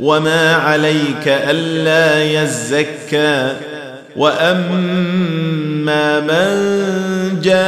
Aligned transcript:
وما 0.00 0.54
عليك 0.54 1.26
الا 1.26 2.24
يزكى 2.24 3.52
واما 4.16 6.20
من 6.20 7.40
جاءك 7.42 7.58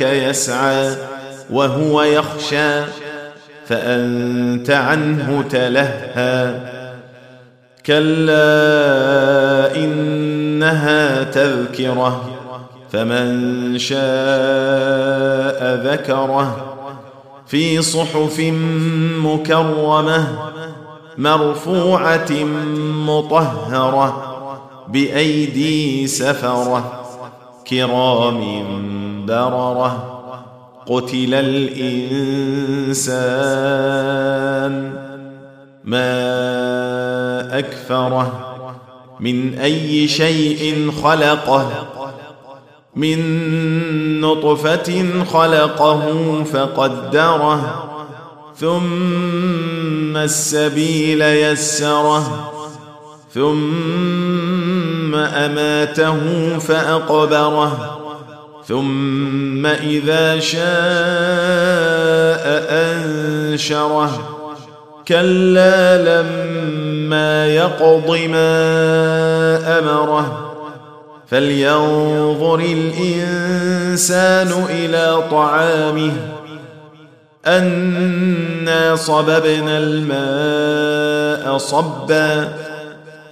يسعى 0.00 0.94
وهو 1.50 2.02
يخشى 2.02 2.80
فانت 3.68 4.70
عنه 4.70 5.44
تلهى 5.50 6.54
كلا 7.86 9.76
انها 9.76 11.22
تذكره 11.22 12.38
فمن 12.92 13.78
شاء 13.78 13.98
ذكره 15.84 16.67
في 17.48 17.82
صحف 17.82 18.40
مكرمة 19.24 20.38
مرفوعة 21.18 22.32
مطهرة 23.06 24.34
بأيدي 24.88 26.06
سفرة 26.06 27.04
كرام 27.68 28.64
بررة 29.26 30.14
قتل 30.86 31.34
الإنسان 32.94 33.08
ما 35.84 36.38
أكفره 37.58 38.54
من 39.20 39.58
أي 39.58 40.08
شيء 40.08 40.90
خلقه 41.02 41.88
من 42.96 43.20
نطفة 44.20 45.04
خلقه 45.24 46.02
فقدره 46.44 47.84
ثم 48.56 50.16
السبيل 50.16 51.22
يسره 51.22 52.52
ثم 53.34 55.14
أماته 55.14 56.58
فأقبره 56.58 57.98
ثم 58.66 59.66
إذا 59.66 60.40
شاء 60.40 60.68
أنشره. 62.70 64.34
كلا 65.08 66.02
لما 66.02 67.46
يقض 67.46 68.10
ما 68.30 69.78
أمره. 69.78 70.47
فلينظر 71.30 72.60
الانسان 72.60 74.48
إلى 74.70 75.22
طعامه 75.30 76.12
انا 77.46 78.96
صببنا 78.96 79.78
الماء 79.78 81.58
صبا 81.58 82.48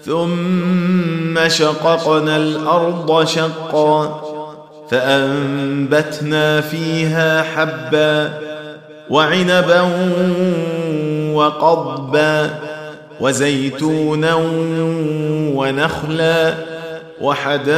ثم 0.05 1.48
شققنا 1.48 2.36
الأرض 2.36 3.24
شقا 3.24 4.22
فانبتنا 4.91 6.61
فيها 6.61 7.42
حبا 7.42 8.39
وعنبا 9.11 9.80
وقضبا 11.33 12.51
وزيتونا 13.20 14.35
ونخلا 15.55 16.76
وحدائق 17.21 17.69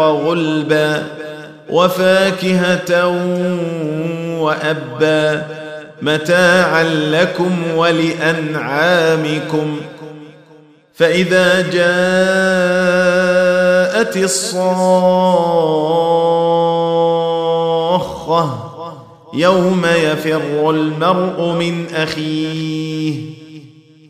غلبا 0.00 1.02
وفاكهة 1.70 3.06
وأبا 4.40 5.46
متاعا 6.02 6.84
لكم 6.84 7.52
ولأنعامكم. 7.76 9.80
فإذا 10.94 11.60
جاءت 11.60 11.78
الصاخة 17.98 18.58
يوم 19.34 19.86
يفر 19.86 20.70
المرء 20.70 21.52
من 21.52 21.86
أخيه 21.94 23.14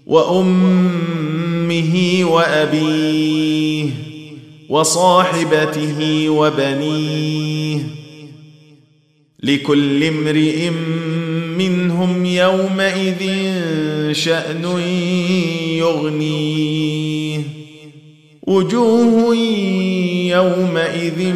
وأمه 0.08 1.94
وأبيه 2.22 3.90
وصاحبته 4.68 6.28
وبنيه 6.28 7.78
لكل 9.42 10.04
امرئ 10.04 10.70
منهم 11.58 12.24
يومئذ 12.24 13.22
شأن 14.12 14.64
يغنيه. 15.78 17.40
وجوه 18.46 19.36
يومئذ 20.26 21.34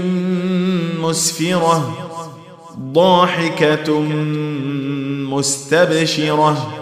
مسفرة 1.01 2.09
ضاحكة 2.93 4.01
مستبشرة. 5.31 6.82